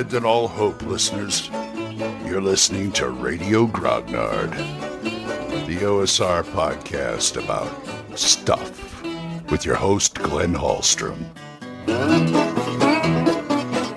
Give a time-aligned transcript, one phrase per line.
[0.00, 1.50] Abandon all hope, listeners.
[2.24, 4.50] You're listening to Radio Grognard,
[5.66, 7.70] the OSR podcast about
[8.18, 9.02] stuff
[9.50, 11.18] with your host, Glenn Hallstrom.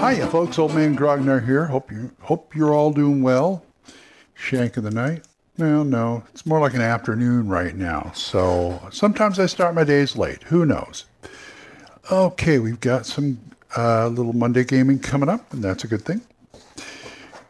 [0.00, 0.58] Hiya, folks.
[0.58, 1.66] Old Man Grognard here.
[1.66, 3.64] Hope you hope you're all doing well.
[4.34, 5.28] Shank of the night.
[5.56, 8.10] No, no, it's more like an afternoon right now.
[8.12, 10.42] So sometimes I start my days late.
[10.44, 11.04] Who knows?
[12.10, 13.38] Okay, we've got some
[13.76, 16.22] uh, little Monday gaming coming up, and that's a good thing.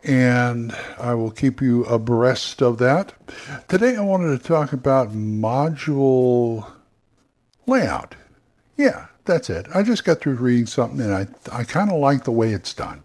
[0.05, 3.15] And I will keep you abreast of that.
[3.69, 6.69] Today I wanted to talk about module
[7.67, 8.17] layout.
[8.77, 9.67] Yeah, that's it.
[9.73, 12.75] I just got through reading something and I, I kind of like the way it's
[12.75, 13.05] done.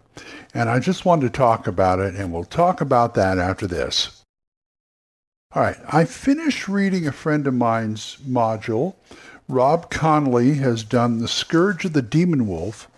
[0.52, 4.24] And I just wanted to talk about it, and we'll talk about that after this.
[5.54, 8.96] All right, I finished reading a friend of mine's module.
[9.48, 12.90] Rob Conley has done The Scourge of the Demon Wolf.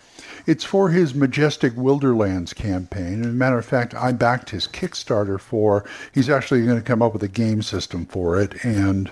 [0.47, 3.21] It's for his Majestic Wilderlands campaign.
[3.21, 7.03] As a matter of fact, I backed his Kickstarter for, he's actually going to come
[7.03, 9.11] up with a game system for it and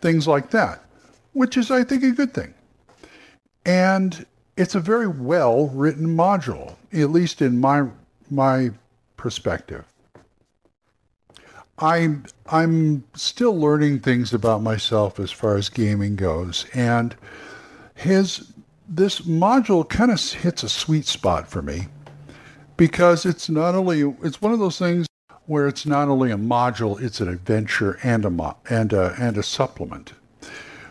[0.00, 0.84] things like that,
[1.32, 2.54] which is, I think, a good thing.
[3.64, 7.88] And it's a very well written module, at least in my
[8.30, 8.70] my
[9.16, 9.84] perspective.
[11.78, 17.16] I'm I'm still learning things about myself as far as gaming goes, and
[17.94, 18.51] his
[18.94, 21.88] this module kind of hits a sweet spot for me
[22.76, 25.06] because it's not only it's one of those things
[25.46, 29.38] where it's not only a module, it's an adventure and a mo- and a and
[29.38, 30.12] a supplement.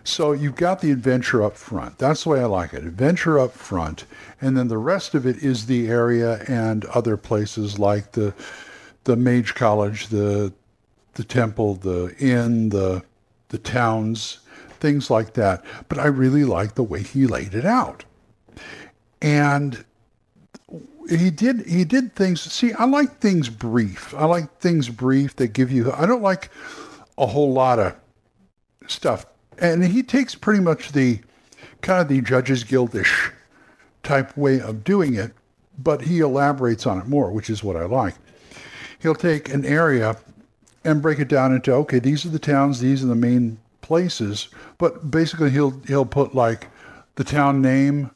[0.03, 1.99] So you've got the adventure up front.
[1.99, 2.83] That's the way I like it.
[2.83, 4.05] Adventure up front,
[4.41, 8.33] and then the rest of it is the area and other places like the
[9.03, 10.51] the mage college, the
[11.13, 13.03] the temple, the inn, the
[13.49, 14.39] the towns,
[14.81, 15.63] things like that.
[15.87, 18.03] But I really like the way he laid it out.
[19.21, 19.85] And
[21.09, 24.13] he did he did things see I like things brief.
[24.13, 26.49] I like things brief that give you I don't like
[27.17, 27.95] a whole lot of
[28.87, 29.25] stuff
[29.61, 31.19] and he takes pretty much the
[31.81, 33.31] kind of the Judges Guildish
[34.03, 35.31] type way of doing it,
[35.77, 38.15] but he elaborates on it more, which is what I like.
[38.99, 40.17] He'll take an area
[40.83, 44.49] and break it down into okay, these are the towns, these are the main places,
[44.77, 46.67] but basically he'll he'll put like
[47.15, 48.11] the town name,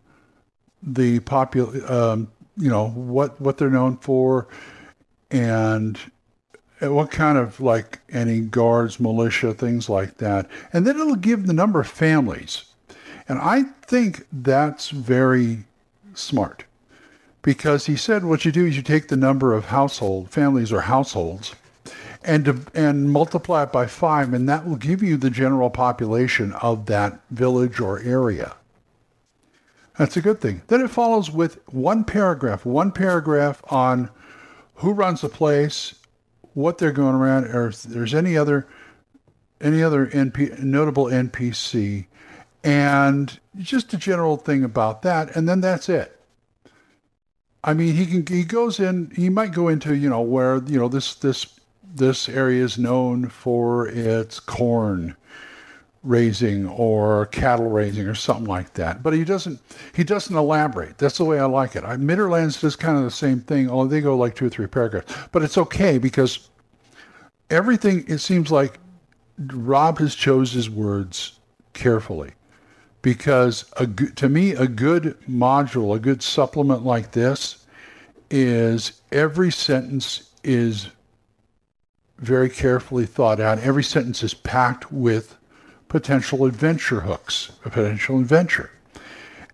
[0.82, 4.48] the popul, um, you know what what they're known for,
[5.32, 6.00] and
[6.82, 10.50] what kind of like any guards, militia, things like that.
[10.74, 12.66] And then it'll give the number of families.
[13.28, 15.66] And I think that's very
[16.14, 16.66] smart
[17.42, 20.82] because he said what you do is you take the number of household families or
[20.82, 21.56] households
[22.26, 26.88] and and multiply it by 5 and that will give you the general population of
[26.88, 28.56] that village or area.
[29.98, 30.62] That's a good thing.
[30.68, 34.10] Then it follows with one paragraph, one paragraph on
[34.76, 35.96] who runs the place,
[36.54, 38.68] what they're going around, or if there's any other
[39.62, 42.08] any other NP, notable NPC,
[42.64, 46.20] and just a general thing about that, and then that's it.
[47.64, 49.12] I mean, he can he goes in.
[49.16, 51.60] He might go into you know where you know this this
[51.94, 55.16] this area is known for its corn
[56.04, 59.02] raising or cattle raising or something like that.
[59.02, 59.60] But he doesn't
[59.96, 60.98] he doesn't elaborate.
[60.98, 61.84] That's the way I like it.
[61.84, 64.68] I, Midderlands does kind of the same thing, although they go like two or three
[64.68, 65.14] paragraphs.
[65.32, 66.50] But it's okay because
[67.50, 68.80] everything it seems like
[69.38, 71.40] Rob has chose his words
[71.74, 72.32] carefully.
[73.02, 77.66] Because a, to me, a good module, a good supplement like this,
[78.32, 80.90] is every sentence is
[82.18, 83.60] very carefully thought out.
[83.60, 85.38] Every sentence is packed with
[85.88, 88.72] potential adventure hooks, a potential adventure.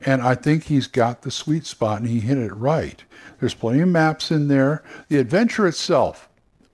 [0.04, 3.04] And I think he's got the sweet spot and he hit it right.
[3.40, 4.84] There's plenty of maps in there.
[5.10, 6.30] The adventure itself,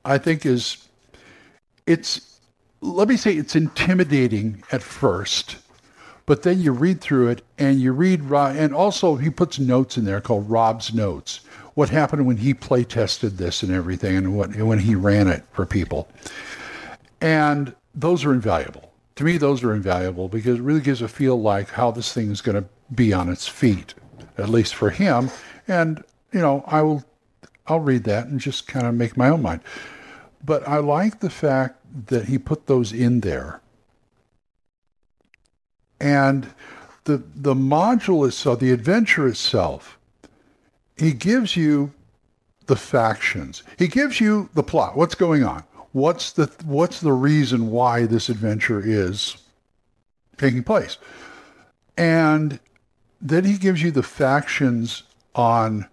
[0.05, 0.87] I think, is
[1.85, 2.39] it's
[2.81, 5.57] let me say it's intimidating at first,
[6.25, 10.05] but then you read through it and you read and also he puts notes in
[10.05, 11.41] there called Rob's notes.
[11.77, 15.43] What happened when he play tested this and everything, and what when he ran it
[15.51, 16.07] for people,
[17.21, 18.87] and those are invaluable
[19.17, 22.31] to me, those are invaluable because it really gives a feel like how this thing
[22.31, 23.93] is going to be on its feet,
[24.37, 25.29] at least for him.
[25.67, 27.03] And you know, I will,
[27.67, 29.61] I'll read that and just kind of make my own mind.
[30.43, 33.61] But I like the fact that he put those in there.
[35.99, 36.53] And
[37.03, 39.96] the the module itself, the adventure itself,
[40.97, 41.93] he gives you
[42.65, 43.63] the factions.
[43.77, 44.97] He gives you the plot.
[44.97, 45.63] What's going on?
[45.93, 49.37] what's the what's the reason why this adventure is
[50.37, 50.97] taking place
[51.97, 52.59] and
[53.19, 55.03] then he gives you the factions
[55.33, 55.87] on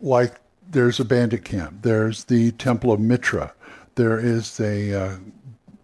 [0.00, 0.34] like
[0.68, 3.52] there's a bandit camp, there's the Temple of Mitra,
[3.94, 5.16] there is a, uh,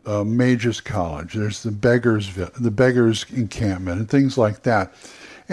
[0.06, 4.92] a mages college, there's the beggars the beggars encampment, and things like that,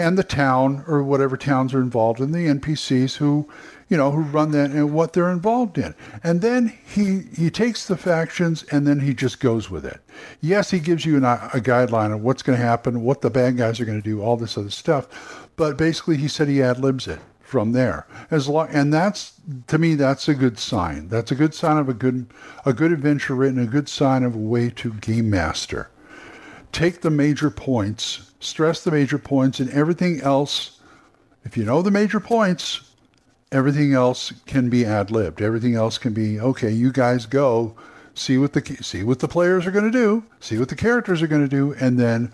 [0.00, 3.48] and the town or whatever towns are involved in the NPCs who
[3.90, 5.94] you know, who run that and what they're involved in.
[6.22, 10.00] And then he he takes the factions and then he just goes with it.
[10.40, 13.30] Yes, he gives you an, uh, a guideline of what's going to happen, what the
[13.30, 15.48] bad guys are going to do, all this other stuff.
[15.56, 18.06] But basically, he said he ad libs it from there.
[18.30, 19.32] As long, and that's
[19.66, 21.08] to me, that's a good sign.
[21.08, 22.26] That's a good sign of a good
[22.64, 25.90] a good adventure written, a good sign of a way to game master.
[26.72, 30.80] Take the major points, stress the major points, and everything else.
[31.44, 32.80] If you know the major points,
[33.50, 35.42] everything else can be ad libbed.
[35.42, 36.70] Everything else can be okay.
[36.70, 37.74] You guys go
[38.14, 41.22] see what the see what the players are going to do, see what the characters
[41.22, 42.32] are going to do, and then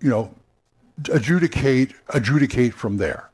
[0.00, 0.34] you know
[1.10, 3.28] adjudicate adjudicate from there.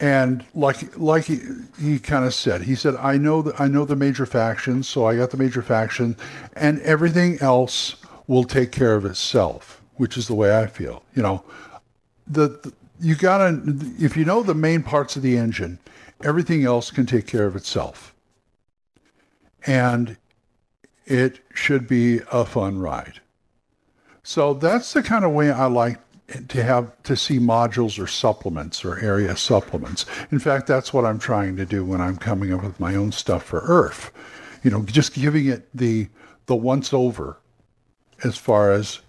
[0.00, 1.40] And like like he,
[1.80, 5.06] he kind of said, he said, I know that I know the major factions, so
[5.06, 6.16] I got the major faction,
[6.54, 7.96] and everything else
[8.26, 11.02] will take care of itself, which is the way I feel.
[11.14, 11.44] You know,
[12.26, 13.60] the, the you gotta
[13.98, 15.78] if you know the main parts of the engine,
[16.22, 18.14] everything else can take care of itself.
[19.66, 20.16] And
[21.04, 23.20] it should be a fun ride.
[24.22, 25.98] So that's the kind of way I like
[26.48, 30.06] to have to see modules or supplements or area supplements.
[30.30, 33.12] In fact, that's what I'm trying to do when I'm coming up with my own
[33.12, 34.12] stuff for Earth.
[34.62, 36.08] You know, just giving it the
[36.46, 37.38] the once over
[38.24, 39.00] as far as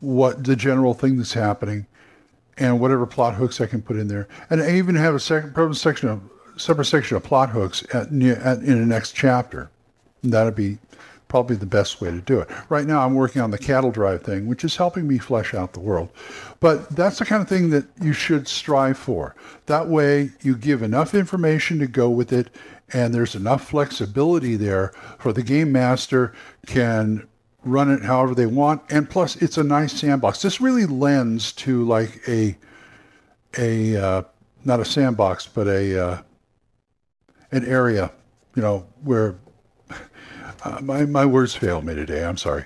[0.00, 1.86] what the general thing that's happening
[2.58, 4.28] and whatever plot hooks I can put in there.
[4.50, 6.20] And I even have a second section of
[6.56, 9.70] separate section of plot hooks at, at, in the next chapter.
[10.22, 10.78] That'd be
[11.28, 12.48] probably the best way to do it.
[12.68, 15.72] Right now, I'm working on the cattle drive thing, which is helping me flesh out
[15.72, 16.10] the world.
[16.60, 19.34] But that's the kind of thing that you should strive for.
[19.64, 22.48] That way, you give enough information to go with it,
[22.92, 26.34] and there's enough flexibility there for the game master
[26.66, 27.26] can
[27.64, 28.82] run it however they want.
[28.90, 30.42] And plus, it's a nice sandbox.
[30.42, 32.56] This really lends to like a
[33.58, 34.22] a uh,
[34.64, 36.22] not a sandbox, but a uh,
[37.50, 38.10] an area,
[38.54, 39.36] you know, where
[40.64, 42.24] uh, my my words fail me today.
[42.24, 42.64] I'm sorry,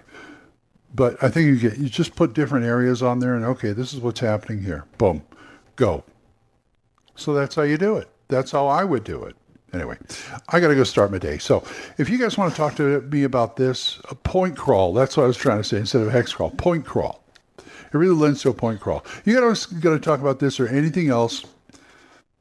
[0.95, 3.93] but I think you get you just put different areas on there, and okay, this
[3.93, 4.85] is what's happening here.
[4.99, 5.23] Boom,
[5.77, 6.05] go.
[7.17, 8.09] So that's how you do it.
[8.29, 9.37] That's how I would do it.
[9.73, 9.99] Anyway,
[10.49, 11.39] I got to go start my day.
[11.39, 11.65] So
[11.99, 15.25] if you guys want to talk to me about this, a point crawl, that's what
[15.25, 17.25] I was trying to say instead of hex crawl, point crawl.
[17.59, 19.05] It really lends to a point crawl.
[19.25, 21.45] You guys got to talk about this or anything else,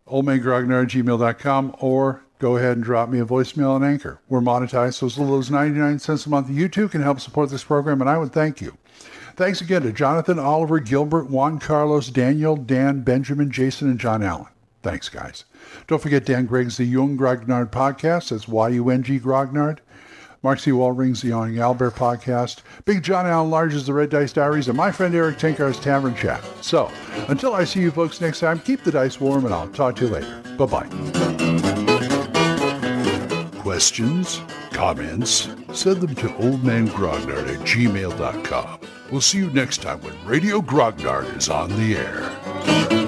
[0.07, 4.19] oldmangrognard gmail.com or go ahead and drop me a voicemail on Anchor.
[4.30, 6.50] We're monetized, so as little as 99 cents a month.
[6.50, 8.77] You too can help support this program, and I would thank you.
[9.36, 14.48] Thanks again to Jonathan, Oliver, Gilbert, Juan Carlos, Daniel, Dan, Benjamin, Jason, and John Allen.
[14.85, 15.45] Thanks, guys.
[15.87, 18.29] Don't forget Dan Gregg's The Yung Grognard Podcast.
[18.29, 19.79] That's Y-U-N-G Grognard.
[20.43, 20.69] Mark C.
[20.69, 22.61] Wallring's The Yawning Owlbear Podcast.
[22.85, 24.67] Big John Allen Large's The Red Dice Diaries.
[24.67, 26.43] And my friend Erik Tenkar's Tavern Chat.
[26.61, 26.91] So,
[27.29, 30.05] until I see you folks next time, keep the dice warm, and I'll talk to
[30.05, 30.39] you later.
[30.55, 30.85] Bye-bye.
[33.63, 34.39] Questions?
[34.69, 35.49] Comments?
[35.73, 38.79] Send them to oldmangrognard at gmail.com.
[39.11, 43.04] We'll see you next time when Radio Grognard is on the air.